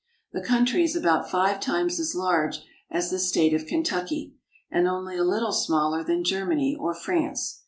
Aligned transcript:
The 0.33 0.41
country 0.41 0.83
is 0.83 0.95
about 0.95 1.29
five 1.29 1.59
times 1.59 1.99
as 1.99 2.15
large 2.15 2.61
as 2.89 3.11
the 3.11 3.19
state 3.19 3.53
of 3.53 3.67
Kentucky 3.67 4.33
and 4.71 4.87
only 4.87 5.15
a 5.15 5.23
little 5.23 5.51
smaller 5.53 6.03
than 6.03 6.23
Germany 6.23 6.75
or 6.75 6.95
France. 6.95 7.59